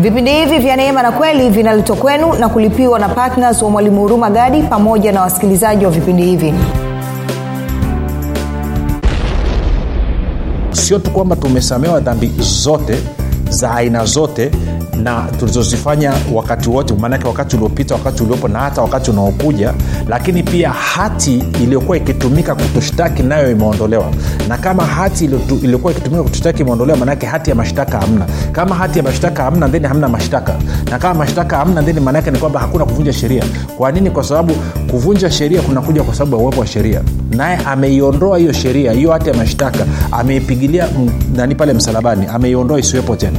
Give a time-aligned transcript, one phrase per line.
[0.00, 4.30] vipindi hivi vya neema na kweli vinaletwa kwenu na kulipiwa na ptns wa mwalimu huruma
[4.30, 6.54] gadi pamoja na wasikilizaji wa vipindi hivi.
[10.72, 12.98] Sio tu kwamba tumesamewa dhambi zote
[13.50, 14.50] za aina zote
[15.02, 19.74] na tulizozifanya wakati wote maanake wakati uliopita wakati uliopo na hata wakati unaokuja
[20.08, 24.10] lakini pia hati iliyokuwa ikitumika kutushtaki nayo imeondolewa.
[24.48, 25.24] Na kama hati
[25.62, 28.26] iliyokuwa ikitumika kutushtaki imeondolewa maanake hati ya mashtaka hamna.
[28.52, 30.54] Kama hati ya mashtaka hamna theni hamna mashtaka.
[30.90, 33.44] Na kama mashtaka hamna theni maanaake ni kwamba hakuna kuvunja sheria.
[33.76, 34.10] Kwa nini?
[34.10, 34.54] Kwa sababu
[34.90, 37.00] kuvunja sheria kunakuja kwa sababu ya uwepo wa sheria.
[37.30, 40.88] Naye ameiondoa hiyo sheria hiyo hati ya mashtaka ameipigilia
[41.36, 43.38] nani pale msalabani ameiondoa isiwepo tena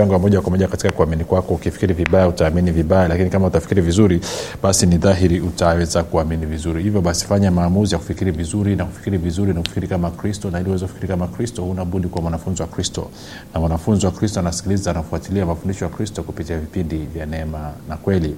[0.00, 1.54] mchango wa moja kwa moja katika kuamini kwako.
[1.54, 4.20] Ukifikiri vibaya utaamini vibaya lakini kama utafikiri vizuri
[4.62, 6.82] basi ni dhahiri utaweza kuamini vizuri.
[6.82, 10.60] Hivyo basi fanya maamuzi ya kufikiri vizuri na kufikiri vizuri na kufikiri kama kristo na
[10.60, 13.10] ili uweze kufikiri kama kristo unabudi kuwa mwanafunzi wa kristo.
[13.54, 18.34] Na mwanafunzi wa kristo anasikiliza anafuatilia mafundisho ya kristo kupitia vipindi vya neema na kweli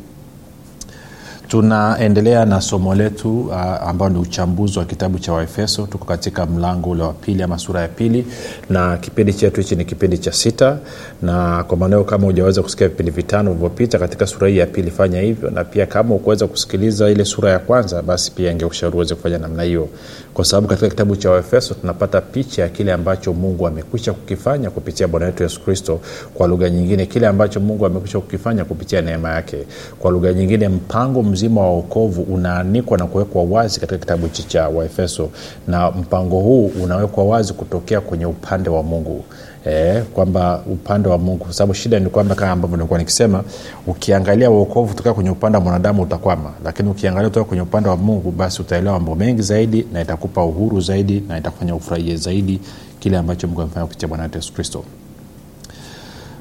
[1.53, 3.55] tunaendelea na somo letu uh,
[3.89, 5.87] ambao ni uchambuzi wa kitabu cha waefeso.
[5.87, 8.27] Tuko katika mlango ule wa pili ama sura ya pili
[8.71, 10.79] na kipindi chetu hichi ni kipindi cha sita.
[11.23, 15.21] Na kwa maanao kama hujaweza kusikia vipindi vitano vilivyopita katika sura hii ya pili fanya
[15.21, 15.51] hivyo.
[15.51, 19.63] Na pia kama ukuweza kusikiliza ile sura ya kwanza basi pia ingeushauri uweze kufanya namna
[19.63, 19.89] hiyo.
[20.35, 25.09] Kwa sababu katika kitabu cha waefeso tunapata picha ya kile ambacho mungu amekwisha kukifanya kupitia
[25.09, 26.01] bwana wetu yesu kristo.
[26.35, 29.57] Kwa lugha nyingine kile ambacho mungu amekwisha kukifanya kupitia neema yake.
[29.99, 34.69] Kwa lugha nyingine mpango mzima wa wokovu unaanikwa na kuwekwa wazi katika kitabu hichi cha
[34.69, 35.29] waefeso.
[35.69, 39.25] Na mpango huu unawekwa wazi kutokea kwenye upande wa mungu.
[39.67, 41.45] E, kwamba upande wa mungu.
[41.45, 43.45] Kwa sababu shida ni kwamba kama ambavyo nilikuwa nikisema
[43.87, 46.53] ukiangalia uokovu toka kwenye upande wa mwanadamu utakwama.
[46.65, 50.81] Lakini ukiangalia toka kwenye upande wa mungu basi utaelewa mambo mengi zaidi na itakupa uhuru
[50.81, 52.61] zaidi na itakufanya ufurahie zaidi
[53.01, 54.85] kile ambacho mungu amefanya kupitia bwana wetu yesu kristo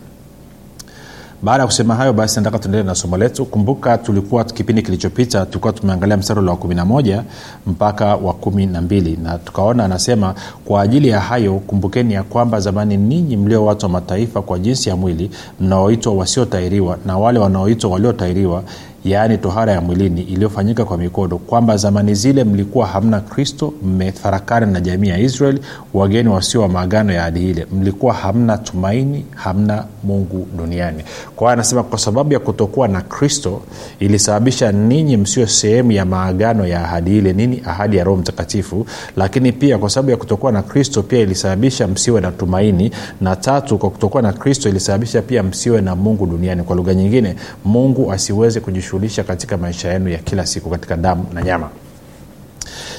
[1.42, 3.46] Baada ya kusema hayo basi nataka tuendelee na somo letu.
[3.46, 7.24] Kumbuka tulikuwa kipindi kilichopita tulikuwa tumeangalia mstari wa 11
[7.68, 13.38] mpaka wa 12 na tukaona anasema kwa ajili ya hayo kumbukeni ya kwamba zamani ninyi
[13.38, 18.64] mlio watu wa mataifa kwa jinsi ya mwili mnaoitwa wasiotairiwa na wale wanaoitwa waliotairiwa
[19.06, 24.82] yaani tohara ya mwilini iliyofanyika kwa mikono kwamba zamani zile mlikuwa hamna kristo mmefarakana na
[24.82, 25.60] jamii ya israeli
[25.94, 27.68] wageni wasio wa maagano ya hadi ile.
[27.74, 31.04] Mlikuwa hamna tumaini hamna mungu duniani.
[31.36, 33.62] Kwa anasema kwa sababu ya kutokuwa na kristo
[34.00, 37.62] ilisababisha ninyi msio sehemu ya maagano ya ahadi ile nini?
[37.66, 38.86] Ahadi ya roho mtakatifu.
[39.18, 42.92] Lakini pia kwa sababu ya kutokuwa na kristo pia ilisababisha msiwe na tumaini.
[43.22, 46.64] Na tatu kwa kutokuwa na kristo ilisababisha pia msiwe na mungu duniani.
[46.64, 47.36] Kwa lugha nyingine
[47.66, 48.60] mungu asiweze
[48.90, 51.70] kujishughulisha katika maisha yenu ya kila siku katika damu na nyama.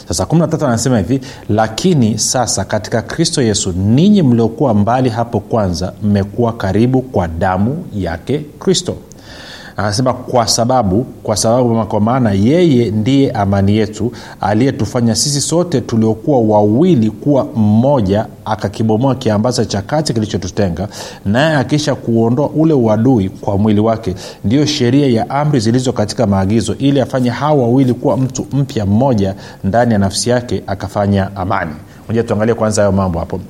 [0.08, 6.52] Sasa 13 anasema hivi lakini sasa katika kristo yesu ninyi mliokuwa mbali hapo kwanza mmekuwa
[6.52, 8.96] karibu kwa damu yake kristo
[9.80, 16.38] anasema kwa sababu kwa sababu kwa maana yeye ndiye amani yetu aliyetufanya sisi sote tuliokuwa
[16.40, 20.88] wawili kuwa mmoja akakibomoa kiambaza cha kati kilichotutenga
[21.24, 24.14] naye akisha kuondoa ule uadui kwa mwili wake.
[24.44, 29.34] Ndiyo sheria ya amri zilizo katika maagizo ili afanye hawa wawili kuwa mtu mpya mmoja
[29.64, 31.72] ndani ya nafsi yake akafanya amani.
[32.08, 33.40] Moja tuangalie kwanza hayo mambo hapo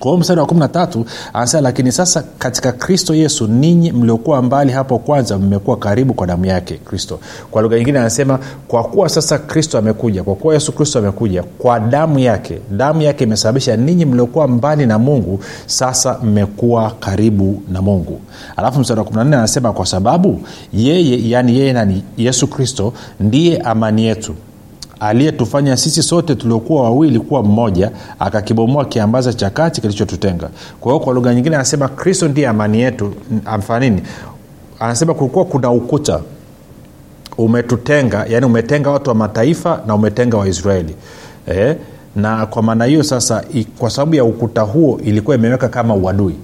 [0.00, 4.98] kwa hiyo mstari wa 13 anasema lakini sasa katika kristo yesu ninyi mliokuwa mbali hapo
[4.98, 7.18] kwanza mmekuwa karibu kwa damu yake kristo.
[7.50, 11.80] Kwa lugha nyingine anasema kwa kuwa sasa kristo amekuja kwa kuwa yesu kristo amekuja kwa
[11.80, 18.20] damu yake damu yake imesababisha ninyi mliokuwa mbali na mungu sasa mmekuwa karibu na mungu.
[18.56, 20.40] Alafu mstari wa 14 anasema kwa sababu
[20.72, 22.02] yeye yani yeye nani?
[22.16, 24.34] Yesu kristo ndiye amani yetu
[25.00, 30.48] aliyetufanya sisi sote tuliokuwa wawili kuwa mmoja akakibomoa kiambaza cha kati kilichotutenga.
[30.80, 33.14] Kwa hiyo kwa lugha nyingine anasema kristo ndiye amani yetu.
[33.44, 34.02] Amfanini
[34.80, 36.20] anasema kulikuwa kuna ukuta
[37.38, 40.94] umetutenga yani umetenga watu wa mataifa na umetenga waisraeli
[41.46, 41.76] eh?
[42.16, 43.44] na kwa maana hiyo sasa
[43.78, 46.34] kwa sababu ya ukuta huo ilikuwa imeweka kama uadui.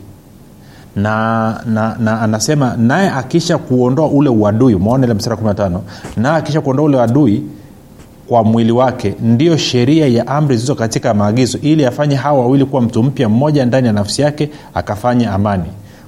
[0.97, 5.79] Na, na, na anasema naye akisha kuondoa ule uadui umeona ile mstara 15
[6.17, 7.43] naye akisha kuondoa ule uadui
[8.35, 12.83] kwa mwili wake ndiyo sheria ya amri zilizo katika maagizo ili afanye hawa wawili kuwa
[12.83, 15.65] mtu mpya mmoja ndani ya nafsi yake akafanya amani.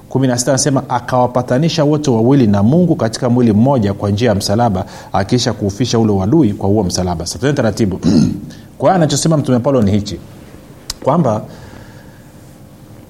[0.09, 5.53] 16 anasema akawapatanisha wote wawili na mungu katika mwili mmoja kwa njia ya msalaba akiisha
[5.53, 7.25] kuufisha ule uadui kwa huo msalaba.
[7.25, 7.99] Satene taratibu.
[8.77, 10.19] Kwa hiyo anachosema mtume paulo ni hichi
[11.03, 11.41] kwamba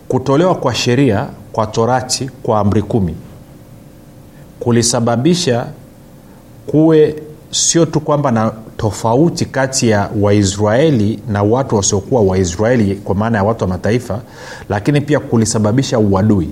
[0.07, 3.15] kutolewa kwa sheria kwa torati kwa amri kumi
[4.59, 5.65] kulisababisha
[6.67, 7.15] kuwe
[7.51, 13.43] sio tu kwamba na tofauti kati ya waisraeli na watu wasiokuwa waisraeli kwa maana ya
[13.43, 14.19] watu wa mataifa
[14.69, 16.49] lakini pia kulisababisha uadui.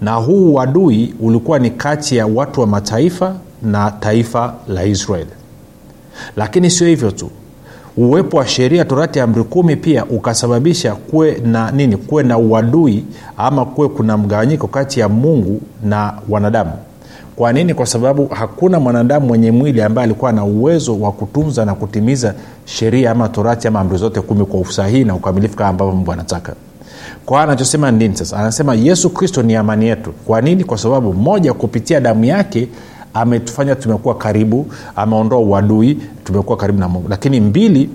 [0.00, 5.30] Na huu uadui ulikuwa ni kati ya watu wa mataifa na taifa la israeli.
[6.36, 7.30] Lakini sio hivyo tu.
[7.96, 11.96] Uwepo wa sheria torati ya amri kumi pia ukasababisha kuwe na nini?
[11.96, 13.04] Kuwe na uadui
[13.36, 16.72] ama kuwe kuna mgawanyiko kati ya mungu na wanadamu
[17.36, 17.74] kwa nini?
[17.74, 22.34] Kwa sababu hakuna mwanadamu mwenye mwili ambaye alikuwa na uwezo wa kutunza na kutimiza
[22.64, 26.54] sheria ama torati ama amri zote kumi kwa usahihi na ukamilifu kama ambavyo mungu anataka.
[27.26, 28.36] Kwa anachosema ni nini sasa?
[28.36, 30.12] Anasema yesu kristo ni amani yetu.
[30.12, 30.64] Kwa nini?
[30.64, 32.68] Kwa sababu moja kupitia damu yake
[33.14, 34.66] ametufanya tumekuwa karibu
[34.96, 37.08] ameondoa uadui tumekuwa karibu na mungu.
[37.08, 37.90] Lakini mbili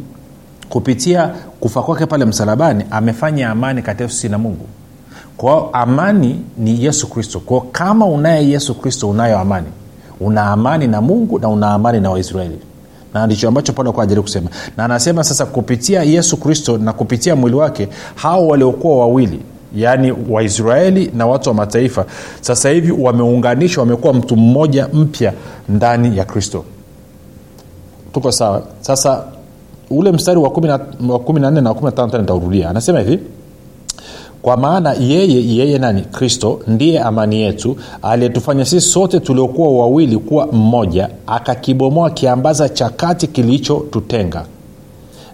[0.70, 1.30] kupitia
[1.60, 4.66] kufa kwake pale msalabani amefanya amani kati yetu sisi na mungu
[5.38, 7.40] kwao amani ni yesu kristo.
[7.40, 9.68] Kwao kama unaye yesu kristo unayo amani.
[10.20, 12.60] Una amani na mungu na una amani na waisraeli.
[13.14, 14.50] Na ndicho ambacho paulo alikuwa ajaribu kusema.
[14.78, 19.40] Na anasema sasa kupitia yesu kristo na kupitia mwili wake hao waliokuwa wawili
[19.76, 22.06] yaani waisraeli na watu wa mataifa
[22.42, 25.34] sasa hivi wameunganishwa wamekuwa mtu mmoja mpya
[25.70, 26.66] ndani ya kristo.
[28.14, 28.64] Tuko sawa?
[28.82, 29.24] Sasa
[29.90, 32.70] ule mstari wa kumi na nne na kumi na tano tena nitaurudia.
[32.70, 33.20] Anasema hivi
[34.42, 36.02] kwa maana yeye yeye nani?
[36.02, 43.28] Kristo ndiye amani yetu aliyetufanya sisi sote tuliokuwa wawili kuwa mmoja akakibomoa kiambaza cha kati
[43.28, 44.46] kilichotutenga.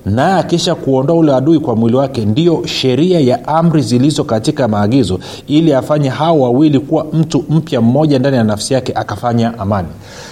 [0.06, 5.20] Naye akisha kuondoa ule adui kwa mwili wake ndiyo sheria ya amri zilizo katika maagizo
[5.48, 9.88] ili afanye hao wawili kuwa mtu mpya mmoja ndani ya nafsi yake akafanya amani.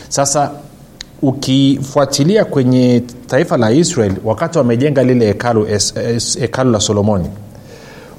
[0.09, 0.51] Sasa
[1.21, 5.67] ukifuatilia kwenye taifa la israel wakati wamejenga lile hekalu,
[6.39, 7.25] hekalu la solomoni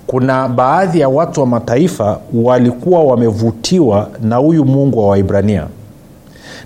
[0.07, 5.67] kuna baadhi ya watu wa mataifa walikuwa wamevutiwa na huyu mungu wa waibrania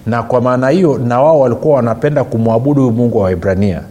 [0.07, 3.83] na kwa maana hiyo na wao walikuwa wanapenda kumwabudu huyu mungu wa waibrania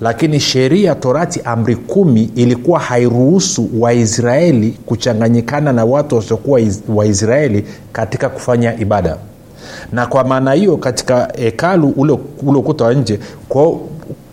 [0.00, 6.60] lakini sheria torati amri kumi ilikuwa hairuhusu waisraeli kuchanganyikana na watu wasiokuwa
[6.94, 9.16] waisraeli katika kufanya ibada.
[9.92, 12.12] Na kwa maana hiyo katika hekalu ule,
[12.42, 13.18] ukuta wa nje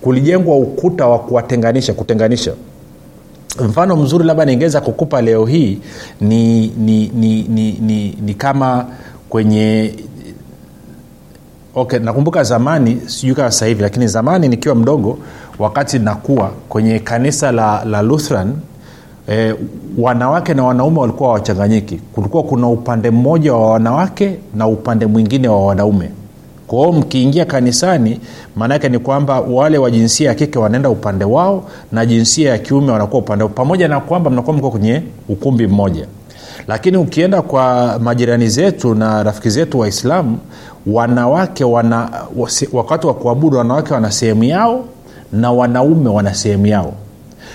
[0.01, 2.53] kulijengwa ukuta wa kuwatenganisha kutenganisha
[3.59, 5.79] mfano mzuri labda ningeweza kukupa leo hii
[6.21, 8.85] ni ni, ni, ni, ni, ni kama
[9.29, 9.93] kwenye
[11.75, 15.17] okay nakumbuka zamani sijui kama sasa hivi lakini zamani nikiwa mdogo
[15.59, 18.53] wakati nakuwa kwenye kanisa la, la lutheran
[19.29, 19.55] e,
[19.97, 25.65] wanawake na wanaume walikuwa wachanganyiki kulikuwa kuna upande mmoja wa wanawake na upande mwingine wa
[25.65, 26.09] wanaume
[26.67, 28.19] kwa mkiingia kanisani
[28.55, 32.91] maanaake ni kwamba wale wa jinsia ya kike wanaenda upande wao na jinsia ya kiume
[32.91, 33.53] wanakuwa upande wao.
[33.53, 36.07] Pamoja na kwamba mnakuwa mko kwenye ukumbi mmoja.
[36.67, 40.37] Lakini ukienda kwa majirani zetu na rafiki zetu waislamu
[40.87, 42.09] wanawake wana
[42.73, 44.85] wakati wa kuabudu wanawake wana sehemu yao
[45.33, 46.93] na wanaume wana sehemu yao.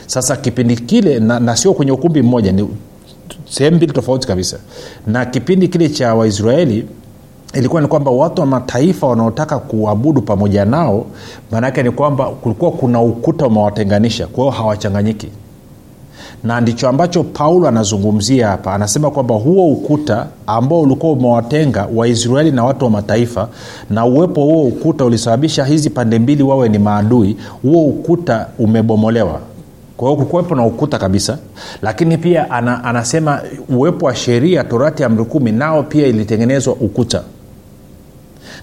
[0.07, 2.69] Sasa kipindi kile na, na sio kwenye ukumbi mmoja ni
[3.49, 4.57] sehemu mbili tofauti kabisa.
[5.07, 6.87] Na kipindi kile cha waisraeli
[7.55, 11.07] ilikuwa ni kwamba watu wa mataifa wanaotaka kuabudu pamoja nao
[11.51, 15.29] maanaake ni kwamba kulikuwa kuna ukuta umewatenganisha kwa hawachanganyiki.
[16.45, 18.75] Na ndicho ambacho paulo anazungumzia hapa.
[18.75, 23.49] Anasema kwamba huo ukuta ambao ulikuwa umewatenga waisraeli na watu wa mataifa
[23.91, 29.41] na uwepo huo ukuta ulisababisha hizi pande mbili wawe ni maadui huo ukuta umebomolewa.
[29.97, 31.39] Kwa kukuwepo na ukuta kabisa.
[31.83, 37.23] Lakini pia ana, anasema uwepo wa sheria torati amri kumi nao pia ilitengenezwa ukuta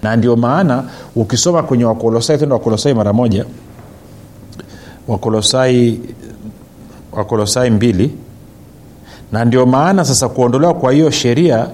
[0.04, 0.84] na ndio maana
[1.16, 3.46] ukisoma kwenye wakolosai tendo wakolosai mara moja.
[5.08, 6.00] Wakolosai
[7.12, 8.12] wakolosai mbili.
[9.32, 11.68] Na ndio maana sasa kuondolewa kwa hiyo sheria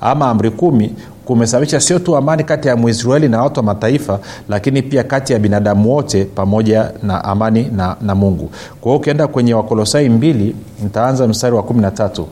[0.00, 0.92] ama amri kumi
[1.24, 4.18] kumesababisha sio tu amani kati ya mwisraeli na watu wa mataifa
[4.48, 8.50] lakini pia kati ya binadamu wote pamoja na amani na, na mungu.
[8.80, 12.26] Kwa hiyo ukienda kwenye wakolosai mbili nitaanza mstari wa kumi na tatu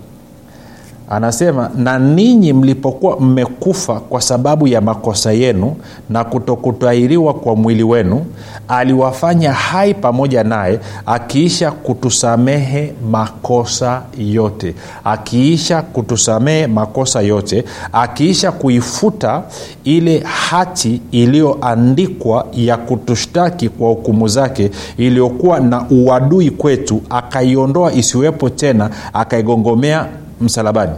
[1.10, 5.76] anasema na ninyi mlipokuwa mmekufa kwa sababu ya makosa yenu
[6.10, 8.24] na kutokutahiriwa kwa mwili wenu
[8.68, 19.42] aliwafanya hai pamoja naye akiisha kutusamehe makosa yote akiisha kutusamehe makosa yote akiisha kuifuta
[19.84, 28.90] ile hati iliyoandikwa ya kutushtaki kwa hukumu zake iliyokuwa na uadui kwetu akaiondoa isiwepo tena
[29.12, 30.06] akaigongomea
[30.40, 30.92] msalabani.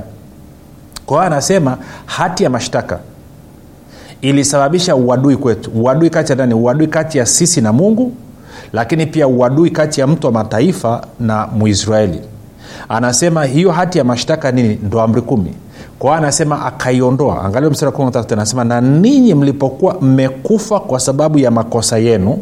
[1.07, 2.99] Kwa anasema hati ya mashtaka
[4.21, 5.71] ilisababisha uadui kwetu.
[5.75, 6.55] Uadui kati ya nani?
[6.55, 8.13] Uadui kati ya sisi na mungu
[8.73, 12.21] lakini pia uadui kati ya mtu wa mataifa na muisraeli
[12.89, 14.79] anasema hiyo hati ya mashtaka nini?
[14.83, 15.55] Ndo amri kumi
[15.99, 17.45] kwa anasema akaiondoa.
[17.45, 17.93] Angalia mstari
[18.33, 22.39] anasema na ninyi mlipokuwa mmekufa kwa sababu ya makosa yenu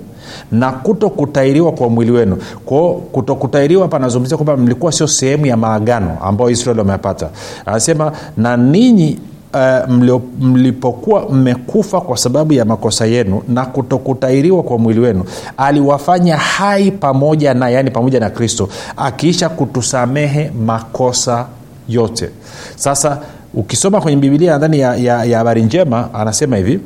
[0.52, 2.36] na kuto kutairiwa kwa mwili wenu.
[2.64, 7.28] Kwao kutokutairiwa panazungumzia anazungumzia kwamba mlikuwa sio sehemu ya maagano ambayo israeli wamepata
[7.66, 9.18] anasema na ninyi
[9.54, 15.24] Uh, mlio, mlipokuwa mmekufa kwa sababu ya makosa yenu na kutokutairiwa kwa mwili wenu.
[15.56, 21.46] Aliwafanya hai pamoja na yani pamoja na kristo akiisha kutusamehe makosa
[21.88, 22.30] yote.
[22.76, 23.18] Sasa
[23.56, 26.80] ukisoma kwenye bibilia nadhani ya, ya, ya habari njema anasema hivi.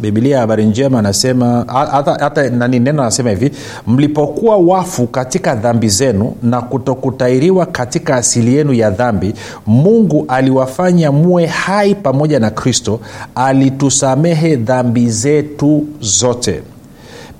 [0.00, 3.50] Bibilia ya habari njema anasema hata, hata nani neno anasema hivi
[3.86, 9.34] mlipokuwa wafu katika dhambi zenu na kutokutairiwa katika asili yenu ya dhambi
[9.66, 13.00] mungu aliwafanya muwe hai pamoja na kristo
[13.34, 16.62] alitusamehe dhambi zetu zote.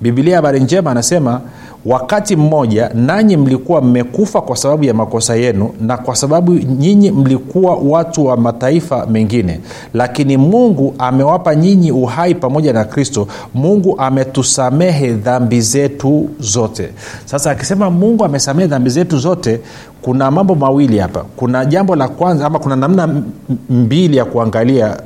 [0.01, 1.41] Bibilia ya habari njema anasema
[1.85, 7.75] wakati mmoja nanyi mlikuwa mmekufa kwa sababu ya makosa yenu na kwa sababu nyinyi mlikuwa
[7.75, 9.59] watu wa mataifa mengine.
[9.93, 13.27] Lakini mungu amewapa nyinyi uhai pamoja na kristo.
[13.53, 16.89] Mungu ametusamehe dhambi zetu zote.
[17.25, 19.59] Sasa akisema mungu amesamehe dhambi zetu zote
[20.01, 21.25] kuna mambo mawili hapa.
[21.35, 23.21] Kuna jambo la kwanza ama kuna namna
[23.69, 24.97] mbili ya kuangalia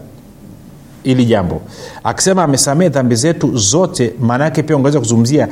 [1.04, 1.62] hili jambo.
[2.04, 5.48] Akisema amesamehe dhambi zetu zote maana yake pia ungeweza kuzungumzia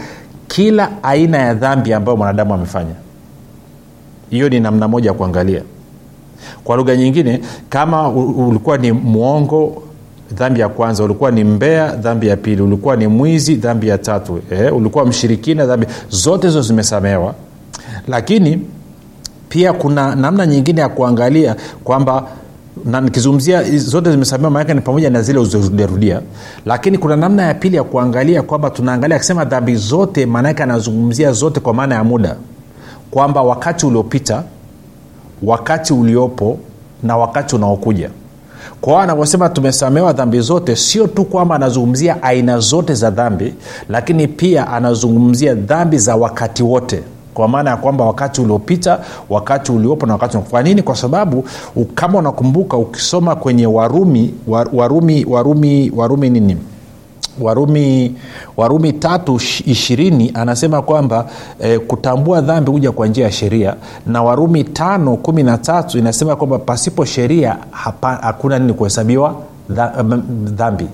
[0.47, 2.93] kila aina ya dhambi ambayo mwanadamu amefanya.
[4.29, 5.61] Hiyo ni namna moja ya kuangalia.
[6.63, 9.83] Kwa lugha nyingine kama ulikuwa ni mwongo
[10.31, 14.39] dhambi ya kwanza ulikuwa ni mbea dhambi ya pili ulikuwa ni mwizi dhambi ya tatu
[14.51, 17.35] eh, ulikuwa mshirikina dhambi zote hizo zimesamehewa.
[18.07, 18.59] Lakini
[19.49, 22.27] pia kuna namna nyingine ya kuangalia kwamba
[22.85, 26.21] na nikizungumzia zote zimesamewa maanake ni pamoja na zile uzirudiarudia
[26.65, 31.59] lakini kuna namna ya pili ya kuangalia kwamba tunaangalia akisema dhambi zote maanaake anazungumzia zote
[31.59, 32.35] kwa maana ya muda.
[33.11, 34.43] Kwamba wakati uliopita
[35.43, 36.57] wakati uliopo
[37.03, 38.09] na wakati unaokuja.
[38.81, 43.53] Kwao anavyosema tumesamewa dhambi zote sio tu kwamba anazungumzia aina zote za dhambi
[43.89, 47.03] lakini pia anazungumzia dhambi za wakati wote
[47.35, 48.99] kwa maana ya kwamba wakati uliopita
[49.29, 50.81] wakati uliopo na wakati kwa nini?
[50.83, 51.45] Kwa sababu
[51.95, 54.33] kama unakumbuka ukisoma kwenye warumi
[54.73, 56.57] warumi warumi warumi nini?
[57.41, 58.15] Warumi
[58.57, 61.25] warumi tatu ishirini anasema kwamba
[61.59, 63.75] e, kutambua dhambi huja kwa njia ya sheria.
[64.07, 67.57] Na warumi tano kumi na tatu inasema kwamba pasipo sheria
[68.21, 69.35] hakuna nini kuhesabiwa
[70.45, 70.87] dhambi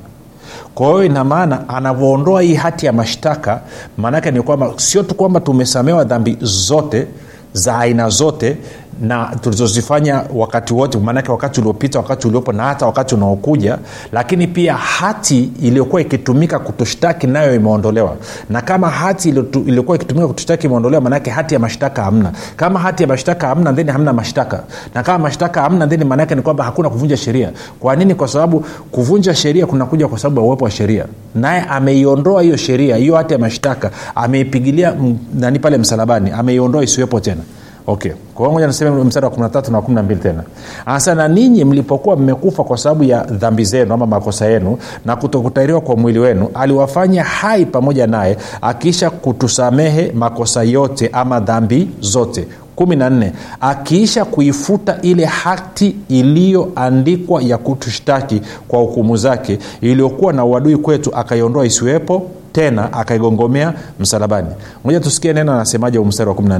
[0.75, 3.62] kwa hiyo ina maana anavyoondoa hii hati ya mashtaka
[3.98, 7.08] maanaake ni kwamba sio tu kwamba tumesamewa dhambi zote
[7.53, 8.58] za aina zote
[9.01, 13.77] na tulizozifanya wakati wote maanake wakati uliopita wakati uliopo na hata wakati unaokuja
[14.12, 18.15] lakini pia hati iliyokuwa ikitumika kutushtaki nayo imeondolewa.
[18.50, 19.29] Na kama hati
[19.65, 22.31] iliyokuwa ikitumika kutushtaki imeondolewa maanake hati ya mashtaka hamna.
[22.55, 24.63] Kama hati ya mashtaka hamna theni hamna mashtaka.
[24.96, 27.51] Na kama mashtaka hamna theni maanake ni kwamba hakuna kuvunja sheria.
[27.79, 28.15] Kwa nini?
[28.15, 31.05] Kwa sababu kuvunja sheria kunakuja kwa sababu ya uwepo wa sheria.
[31.36, 34.93] Naye ameiondoa hiyo sheria hiyo hati ya mashtaka ameipigilia
[35.34, 37.41] nani pale msalabani ameiondoa isiwepo tena
[37.88, 38.11] okay.
[38.35, 40.43] Kwa hiyo moja niseme mstari wa 13 na 12 tena.
[40.85, 45.81] Anasema na ninyi mlipokuwa mmekufa kwa sababu ya dhambi zenu ama makosa yenu na kutokutahiriwa
[45.81, 52.47] kwa mwili wenu aliwafanya hai pamoja naye akiisha kutusamehe makosa yote ama dhambi zote.
[52.75, 60.45] Kumi na nne akiisha kuifuta ile hati iliyoandikwa ya kutushtaki kwa hukumu zake iliyokuwa na
[60.45, 64.47] uadui kwetu akaiondoa isiwepo tena akaigongomea msalabani.
[64.85, 66.59] Moja tusikie neno anasemaje mstari wa 14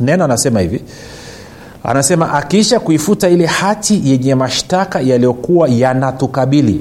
[0.00, 0.80] neno anasema hivi.
[1.84, 6.80] Anasema akiisha kuifuta ile hati yenye mashtaka yaliyokuwa yanatukabili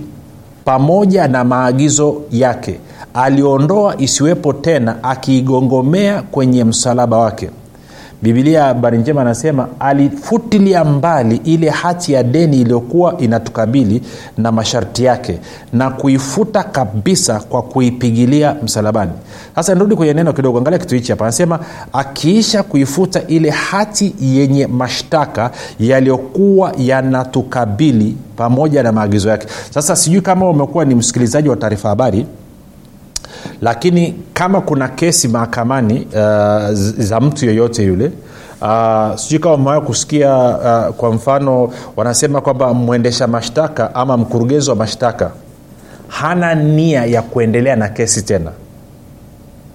[0.65, 2.79] pamoja na maagizo yake
[3.13, 7.49] aliondoa isiwepo tena akiigongomea kwenye msalaba wake
[8.23, 14.01] bibilia habari njema anasema alifutilia mbali ile hati ya deni iliyokuwa inatukabili
[14.37, 15.39] na masharti yake
[15.73, 19.11] na kuifuta kabisa kwa kuipigilia msalabani.
[19.55, 21.25] Sasa nirudi kwenye neno kidogo angalia kitu hichi hapa.
[21.25, 21.59] Anasema
[21.93, 29.47] akiisha kuifuta ile hati yenye mashtaka yaliyokuwa yanatukabili pamoja na maagizo yake.
[29.69, 32.25] Sasa sijui kama umekuwa ni msikilizaji wa taarifa habari
[33.61, 38.11] lakini kama kuna kesi mahakamani uh, za mtu yeyote yule
[38.61, 44.75] Uh, sijui kama umewaa kusikia uh, kwa mfano wanasema kwamba mwendesha mashtaka ama mkurugenzi wa
[44.75, 45.31] mashtaka
[46.07, 48.51] hana nia ya kuendelea na kesi tena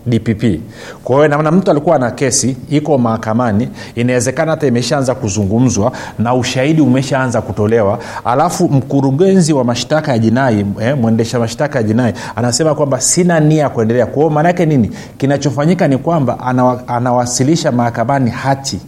[0.08, 0.60] dpp
[1.04, 6.80] kwa hiyo namna mtu alikuwa na kesi iko mahakamani inawezekana hata imeshaanza kuzungumzwa na ushahidi
[6.82, 7.98] umeshaanza kutolewa.
[8.24, 13.62] Alafu mkurugenzi wa mashtaka ya jinai eh, mwendesha mashtaka ya jinai anasema kwamba sina nia
[13.62, 14.06] ya kuendelea.
[14.06, 14.90] Kwa hiyo maanaake nini?
[15.18, 18.80] Kinachofanyika ni kwamba anawa, anawasilisha mahakamani hati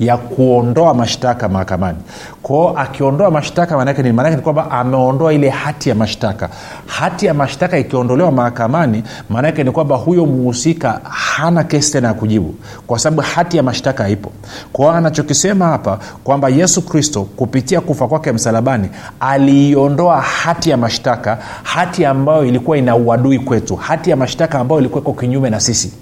[0.00, 1.98] ya kuondoa mashtaka mahakamani.
[2.42, 6.48] Kwao akiondoa mashtaka maanake ni maanake ni kwamba ameondoa ile hati ya mashtaka.
[6.86, 12.54] Hati ya mashtaka ikiondolewa mahakamani maanake ni kwamba huyo mhusika hana kesi tena ya kujibu
[12.86, 14.32] kwa sababu hati ya mashtaka haipo.
[14.72, 18.88] Kwao anachokisema hapa kwamba yesu kristo kupitia kufa kwake msalabani
[19.20, 25.00] aliiondoa hati ya mashtaka hati ambayo ilikuwa ina uadui kwetu hati ya mashtaka ambayo ilikuwa
[25.02, 25.92] iko kinyume na sisi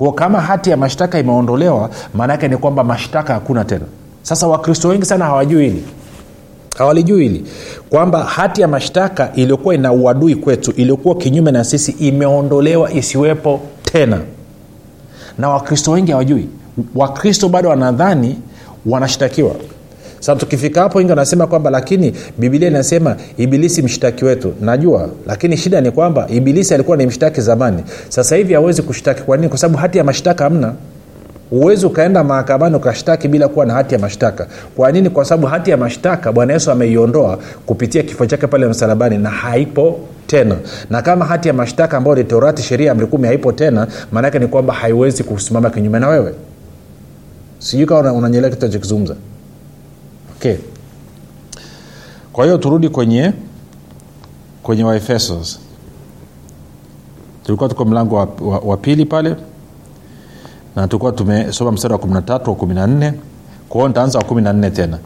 [0.00, 3.84] kwao kama hati ya mashtaka imeondolewa maanaake ni kwamba mashtaka hakuna tena.
[4.22, 5.84] Sasa wakristo wengi sana hawajui hili.
[6.78, 7.44] Hawalijui hili.
[7.90, 14.20] Kwamba hati ya mashtaka iliyokuwa ina uadui kwetu iliyokuwa kinyume na sisi imeondolewa isiwepo tena.
[15.38, 16.48] Na wakristo wengi hawajui.
[16.94, 18.38] Wakristo bado wanadhani
[18.86, 19.54] wanashtakiwa
[20.20, 24.52] sasa tukifika hapo ingi wanasema kwamba lakini bibilia inasema ibilisi mshtaki wetu.
[24.60, 27.84] Najua lakini shida ni kwamba ibilisi alikuwa ni mshtaki zamani.
[28.08, 29.22] Sasa hivi hawezi kushtaki.
[29.22, 29.48] Kwa nini?
[29.48, 30.72] Kwa sababu hati ya mashtaka hamna.
[31.50, 34.46] Huwezi ukaenda mahakamani ukashtaki bila kuwa na hati ya mashtaka.
[34.76, 35.10] Kwa nini?
[35.10, 40.00] Kwa sababu hati ya mashtaka bwana yesu ameiondoa kupitia kifo chake pale msalabani na haipo
[40.26, 40.56] tena.
[40.90, 44.46] Na kama hati ya mashtaka ambayo ni torati sheria amri kumi haipo tena maanaake ni
[44.46, 46.34] kwamba haiwezi kusimama kinyume na wewe.
[47.58, 49.14] Sijui kawa unanyelea kitu achokizungumza
[50.40, 50.56] okay.
[52.32, 53.32] Kwa hiyo turudi kwenye
[54.62, 55.60] kwenye waefesos
[57.44, 59.36] tulikuwa tuko mlango wa, wa, wa pili pale
[60.76, 63.12] na tulikuwa tumesoma mstari wa 13 wa 14
[63.68, 64.98] kwa hiyo nitaanza wa 14 tena.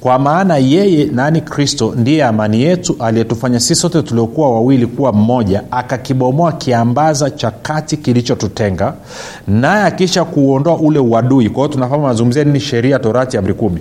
[0.00, 1.40] Kwa maana yeye nani?
[1.40, 7.96] Kristo ndiye amani yetu aliyetufanya sisi sote tuliokuwa wawili kuwa mmoja akakibomoa kiambaza cha kati
[7.96, 8.94] kilichotutenga
[9.48, 11.48] naye akisha kuuondoa ule uadui.
[11.50, 12.60] Kwa hiyo tunafahamu anazungumzia nini?
[12.60, 13.80] Sheria torati amri kumi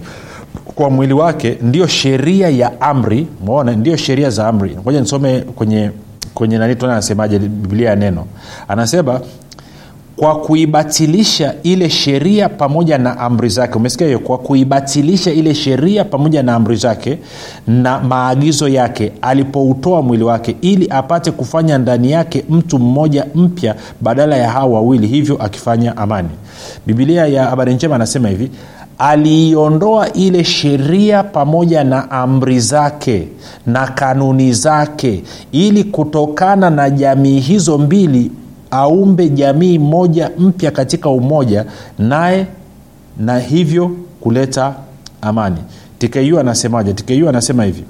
[0.75, 3.27] kwa mwili wake ndio sheria ya amri.
[3.45, 4.77] Mona ndio sheria za amri.
[4.81, 5.91] Ngoja nisome kwenye
[6.33, 8.25] kwenye anasemaje biblia ya neno.
[8.67, 9.21] Anasema
[10.19, 13.73] kwa kuibatilisha ile sheria pamoja na amri zake.
[13.77, 14.19] Umesikia hiyo?
[14.19, 17.17] Kwa kuibatilisha ile sheria pamoja na amri zake
[17.67, 24.37] na maagizo yake alipoutoa mwili wake ili apate kufanya ndani yake mtu mmoja mpya badala
[24.37, 26.29] ya hawa wawili hivyo akifanya amani.
[26.87, 28.51] Bibilia ya habari njema anasema hivi
[28.99, 33.27] aliiondoa ile sheria pamoja na amri zake
[33.65, 38.31] na kanuni zake ili kutokana na jamii hizo mbili
[38.71, 41.65] aumbe jamii moja mpya katika umoja
[41.99, 42.47] naye
[43.17, 44.73] na hivyo kuleta
[45.21, 45.57] amani.
[45.99, 46.93] Tku anasemaje?
[46.93, 47.83] Tku anasema hivi.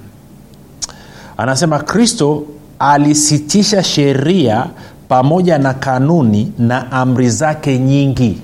[1.38, 2.44] Anasema kristo
[2.80, 4.66] alisitisha sheria
[5.08, 8.38] pamoja na kanuni na amri zake nyingi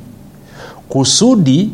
[0.90, 1.70] kusudi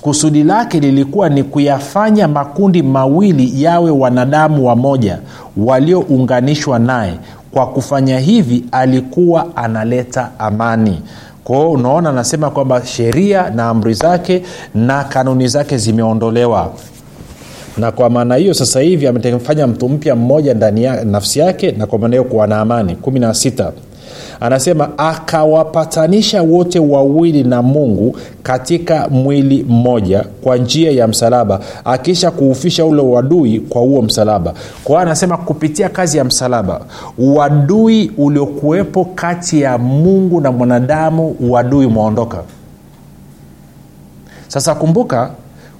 [0.00, 5.18] kusudi lake lilikuwa ni kuyafanya makundi mawili yawe wanadamu wamoja
[5.56, 7.14] waliounganishwa naye.
[7.52, 11.02] Kwa kufanya hivi alikuwa analeta amani.
[11.44, 14.42] Kwao unaona anasema kwamba sheria na amri zake
[14.74, 16.72] na kanuni zake zimeondolewa.
[17.76, 21.86] Na kwa maana hiyo sasa hivi amefanya mtu mpya mmoja ndani ya nafsi yake na
[21.86, 22.96] kwa maana hiyo kuwa na amani.
[22.96, 23.72] Kumi na sita
[24.40, 32.84] anasema akawapatanisha wote wawili na mungu katika mwili mmoja kwa njia ya msalaba akisha kuufisha
[32.84, 34.50] ule uadui kwa huo msalaba.
[34.84, 36.80] Kwa hiyo anasema kupitia kazi ya msalaba
[37.18, 42.38] uadui uliokuwepo kati ya mungu na mwanadamu uadui umeondoka.
[44.48, 45.30] Sasa kumbuka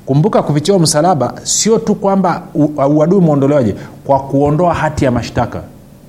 [0.07, 2.43] kumbuka kupitia msalaba sio tu kwamba
[2.89, 3.75] uadui umeondolewaje
[4.07, 5.61] kwa kuondoa hati ya mashtaka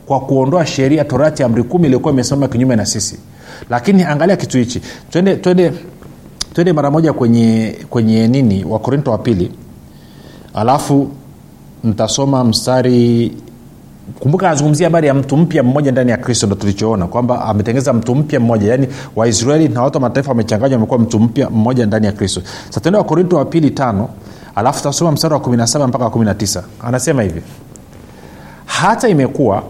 [0.08, 3.20] kwa kuondoa sheria torati amri kumi iliyokuwa imesimama kinyume na sisi.
[3.70, 4.82] Lakini angalia kitu hichi.
[5.10, 5.74] Twende twende
[6.54, 8.66] twende mara moja kwenye kwenye nini?
[8.66, 9.52] Wakorinto wa pili.
[10.54, 11.10] Alafu
[11.84, 13.32] ntasoma mstari
[14.20, 18.16] kumbuka anazungumzia habari ya mtu mpya mmoja ndani ya kristo ndo tulichoona kwamba ametengeza mtu
[18.16, 18.70] mpya mmoja.
[18.72, 22.42] Yaani waisraeli na watu wa mataifa wamechanganywa wamekuwa mtu mpya mmoja ndani ya kristo.
[22.70, 24.10] Sa wakorinto wa pili tano
[24.56, 27.42] alafu tasoma mstari wa 17 mpaka 19 anasema hivi
[28.66, 29.64] hata imekuwa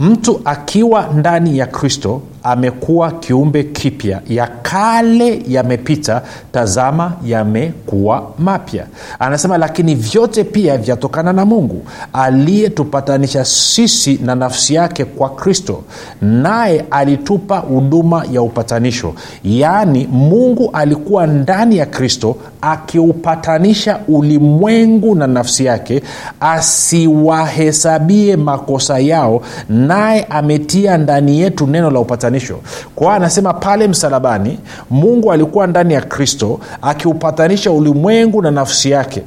[0.00, 4.20] mtu akiwa ndani ya kristo amekuwa kiumbe kipya.
[4.28, 8.86] Ya kale yamepita tazama yamekuwa mapya.
[9.18, 15.82] Anasema lakini vyote pia vyatokana na mungu aliyetupatanisha sisi na nafsi yake kwa kristo.
[16.22, 19.14] Naye alitupa huduma ya upatanisho.
[19.44, 26.02] Yaani mungu alikuwa ndani ya kristo akiupatanisha ulimwengu na nafsi yake
[26.40, 29.42] asiwahesabie makosa yao.
[29.68, 32.58] Naye ametia ndani yetu neno la upatanisho kwa
[32.94, 34.58] kwao anasema pale msalabani
[34.90, 39.22] mungu alikuwa ndani ya kristo akiupatanisha ulimwengu na nafsi yake.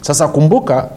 [0.00, 0.88] Sasa kumbuka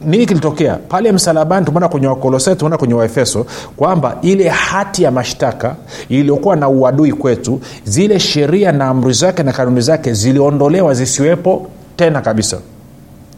[0.00, 0.74] nini kilitokea?
[0.88, 5.74] Pale msalabani tumeona kwenye wakolosai tumeona kwenye waefeso kwamba ile hati ya mashtaka
[6.08, 11.66] iliyokuwa na uadui kwetu zile sheria na amri zake na kanuni zake ziliondolewa zisiwepo
[11.96, 12.58] tena kabisa.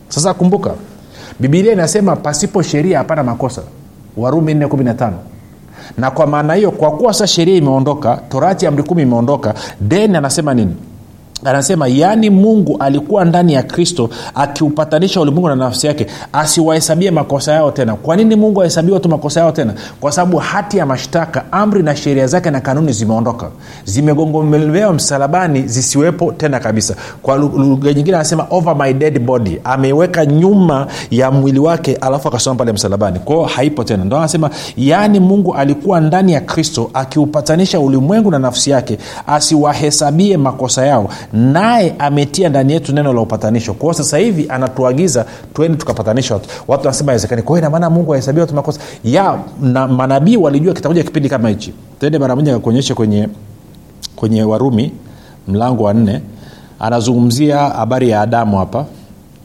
[0.09, 0.75] Sasa kumbuka
[1.41, 3.63] bibilia inasema pasipo sheria hapana makosa.
[4.17, 5.11] Warumi 415
[5.99, 9.55] na kwa maana hiyo kwa kuwa sasa sheria imeondoka torati amri kumi imeondoka
[9.89, 10.77] then anasema nini
[11.45, 17.71] anasema yaani mungu alikuwa ndani ya kristo akiupatanisha ulimwengu na nafsi yake asiwahesabie makosa yao
[17.71, 17.95] tena.
[17.95, 19.75] Kwa nini mungu ahesabiwe watu makosa yao tena?
[20.01, 23.49] Kwa sababu hati ya mashtaka amri na sheria zake na kanuni zimeondoka.
[23.85, 26.95] Zimegongomelewa msalabani zisiwepo tena kabisa.
[27.23, 29.61] Kwa lugha nyingine anasema over my dead body.
[29.65, 33.19] Ameiweka nyuma ya mwili wake alafu akasoma pale msalabani.
[33.19, 34.05] Kwao haipo tena.
[34.05, 40.87] Ndo anasema yaani mungu alikuwa ndani ya kristo akiupatanisha ulimwengu na nafsi yake asiwahesabie makosa
[40.87, 43.75] yao naye ametia ndani yetu neno la upatanisho.
[43.75, 46.49] Kwao sasa hivi anatuagiza twende tukapatanisha watu.
[46.69, 48.81] Watu wanasema awezekani kwao inamaana mungu ahesabia watu makosa.
[49.05, 51.73] Ya na manabii walijua kitakuja kipindi kama hichi.
[52.01, 53.29] Twende mara moja kakuonyeshe kwenye
[54.17, 54.93] kwenye warumi
[55.49, 56.21] mlango wa nne.
[56.81, 58.85] Anazungumzia habari ya adamu hapa.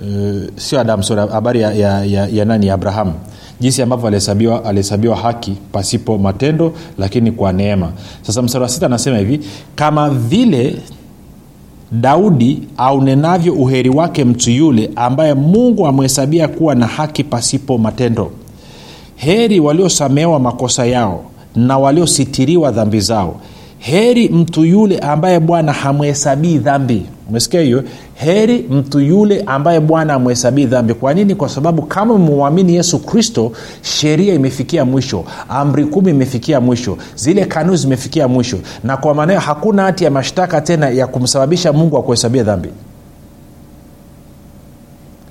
[0.07, 2.69] E, sio adamu sio habari ya, ya, ya, ya nani?
[2.69, 3.13] Abrahamu.
[3.59, 7.91] Jinsi ambavyo alihesabiwa alihesabiwa haki pasipo matendo lakini kwa neema.
[8.21, 9.39] Sasa msara wa sita anasema hivi
[9.75, 10.75] kama vile
[12.01, 18.31] daudi aunenavyo uheri wake mtu yule ambaye mungu amehesabia kuwa na haki pasipo matendo.
[19.15, 21.23] Heri waliosamehewa makosa yao
[21.55, 23.35] na waliositiriwa dhambi zao
[23.83, 27.05] heri mtu yule ambaye bwana hamhesabii dhambi.
[27.29, 27.83] Umesikia hiyo?
[28.13, 30.93] Heri mtu yule ambaye bwana amhesabii dhambi.
[30.93, 31.35] Kwa nini?
[31.35, 37.77] Kwa sababu kama mwamini yesu kristo sheria imefikia mwisho amri kumi imefikia mwisho zile kanuni
[37.77, 38.57] zimefikia mwisho.
[38.83, 42.69] Na kwa maanao hakuna hati ya mashtaka tena ya kumsababisha mungu akuhesabia dhambi.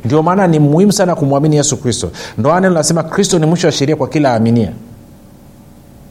[0.04, 2.10] Ndio maana ni muhimu sana kumwamini yesu kristo.
[2.38, 4.72] Ndo neno nasema kristo ni mwisho wa sheria kwa kila aminia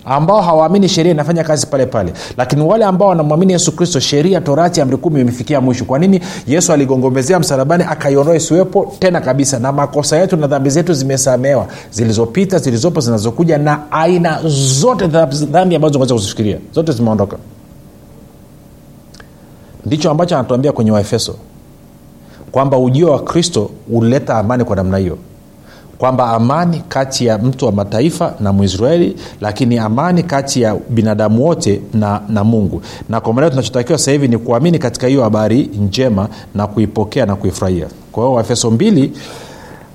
[0.06, 2.14] ambao hawaamini sheria inafanya kazi pale pale.
[2.38, 5.86] Lakini wale ambao wanamwamini yesu kristo sheria torati amri kumi imefikia mwisho.
[5.86, 6.22] Kwa nini?
[6.48, 12.58] Yesu aligongomezea msalabani akaiondoa isiwepo tena kabisa na makosa yetu na dhambi zetu zimesamewa zilizopita
[12.60, 14.40] zilizopo zinazokuja na aina
[14.80, 16.58] zote dhambi ambazo unaweza kuzifikiria.
[16.74, 17.38] Zote zimeondoka.
[19.86, 21.36] Ndicho ambacho anatuambia kwenye waefeso
[22.52, 25.18] kwamba ujio wa kristo ulileta amani kwa namna hiyo
[26.02, 31.82] kwamba amani kati ya mtu wa mataifa na mwisraeli lakini amani kati ya binadamu wote
[31.94, 32.82] na, na mungu.
[33.10, 37.36] Na kwa maanao tunachotakiwa sasa hivi ni kuamini katika hiyo habari njema na kuipokea na
[37.36, 37.88] kuifurahia.
[38.12, 39.12] Kwa hiyo waefeso mbili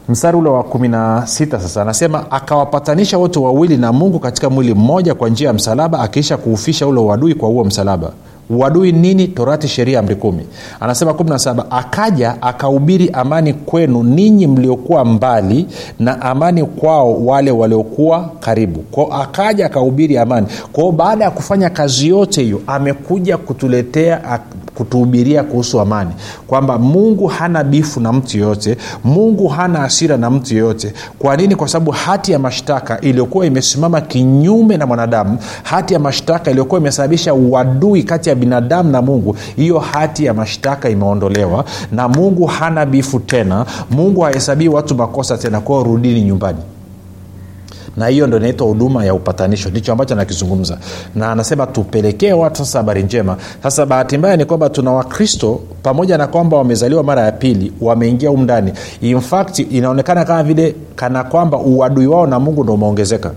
[0.09, 5.29] mstari ule wa 16 sasa anasema akawapatanisha wote wawili na mungu katika mwili mmoja kwa
[5.29, 8.11] njia ya msalaba akiisha kuufisha ule uadui kwa huo msalaba
[8.51, 9.29] uadui nini?
[9.29, 10.47] Torati sheria amri kumi.
[10.81, 15.67] Anasema 17 akaja akahubiri amani kwenu ninyi mliokuwa mbali
[15.99, 18.81] na amani kwao wale waliokuwa karibu.
[18.81, 20.47] Kwao akaja akahubiri amani.
[20.73, 24.41] Kwao baada ya kufanya kazi yote hiyo amekuja kutuletea
[24.75, 26.11] kutuhubiria kuhusu amani.
[26.47, 28.77] Kwamba mungu hana bifu na mtu yoyote.
[29.05, 30.93] Mungu hana asira na mtu yoyote.
[31.19, 31.57] Kwa nini?
[31.57, 37.35] Kwa sababu hati ya mashtaka iliyokuwa imesimama kinyume na mwanadamu hati ya mashtaka iliyokuwa imesababisha
[37.35, 43.21] uadui kati ya binadamu na mungu hiyo hati ya mashtaka imeondolewa na mungu hana bifu
[43.21, 43.67] tena.
[43.91, 45.61] Mungu hahesabii watu makosa tena.
[45.61, 46.59] Kwao rudini nyumbani.
[47.97, 49.69] Na hiyo ndo inaitwa huduma ya upatanisho.
[49.71, 50.79] Ndicho ambacho anakizungumza.
[51.15, 53.37] Na anasema tupelekee watu sasa habari njema.
[53.63, 58.31] Sasa bahati mbaya ni kwamba tuna wakristo pamoja na kwamba wamezaliwa mara ya pili wameingia
[58.31, 58.73] umndani
[59.03, 59.21] ndani.
[59.61, 63.31] In inaonekana kama vile kana kwamba uadui wao na mungu ndo umeongezeka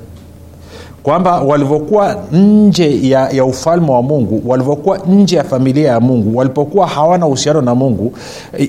[1.04, 6.88] kwamba walivyokuwa nje ya, ya ufalme wa mungu walivyokuwa nje ya familia ya mungu walipokuwa
[6.88, 8.14] hawana uhusiano na mungu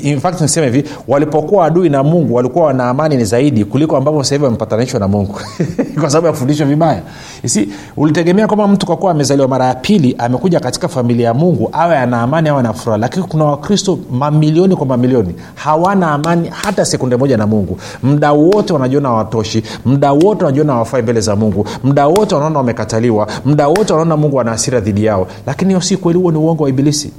[0.02, 4.24] in fact niseme hivi walipokuwa adui na mungu walikuwa wana amani ni zaidi kuliko ambavyo
[4.24, 5.40] sahivi wamepatanishwa na mungu.
[6.00, 7.02] Kwa sababu ya kufundishwa vibaya.
[7.46, 11.68] Si ulitegemea kwamba mtu kwa kuwa amezaliwa mara ya pili amekuja katika familia ya mungu
[11.72, 12.98] awe ana amani awe na furaha.
[12.98, 17.78] Lakini kuna wakristo mamilioni kwa mamilioni hawana amani hata sekunde moja na mungu.
[18.02, 21.66] Mda wote wanajiona watoshi mda wote wanajiona wafai mbele za mungu.
[21.84, 25.96] Mda wote wanaona wamekataliwa mda wote wanaona mungu ana hasira dhidi yao lakini hiyo si
[25.96, 27.12] kweli huo ni uongo wa ibilisi.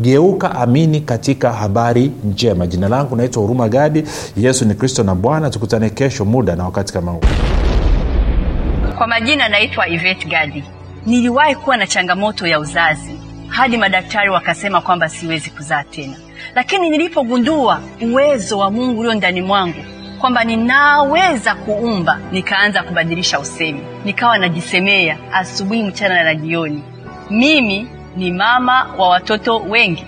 [0.00, 2.66] Geuka amini katika habari njema.
[2.66, 4.04] Jina langu naitwa huruma gadi.
[4.36, 5.50] Yesu ni kristo na bwana.
[5.50, 7.20] Tukutane kesho muda na wakati kama huu.
[8.98, 10.64] Kwa majina naitwa ivet gadi.
[11.06, 16.16] Niliwahi kuwa na changamoto ya uzazi hadi madaktari wakasema kwamba siwezi kuzaa tena.
[16.54, 19.78] Lakini nilipogundua uwezo wa mungu ulio ndani mwangu
[20.18, 22.18] kwamba ninaweza kuumba.
[22.32, 23.80] Nikaanza kubadilisha usemi.
[24.04, 26.82] Nikawa najisemea asubuhi mchana na jioni.
[27.30, 30.04] Mimi ni mama wa watoto wengi.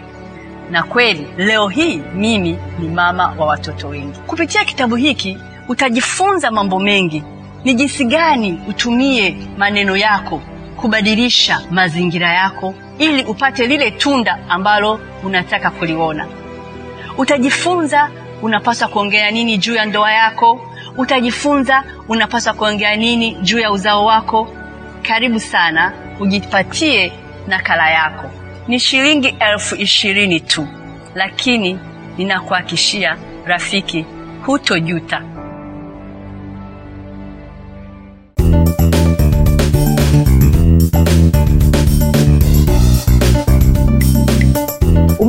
[0.71, 4.19] Na kweli leo hii mimi ni mama wa watoto wengi.
[4.27, 7.23] Kupitia kitabu hiki utajifunza mambo mengi.
[7.65, 10.43] Ni jinsi gani utumie maneno yako
[10.77, 16.27] kubadilisha mazingira yako ili upate lile tunda ambalo unataka kuliona.
[17.19, 18.11] Utajifunza
[18.43, 20.61] unapaswa kuongea nini juu ya ndoa yako?
[20.97, 24.49] Utajifunza unapaswa kuongea nini juu ya uzao wako?
[25.03, 27.13] Karibu sana ujipatie
[27.47, 28.31] nakala yako.
[28.69, 30.69] Ni shilingi elfu ishirini tu
[31.15, 31.79] lakini
[32.19, 34.07] ninakuhakishia rafiki
[34.47, 35.23] hutojuta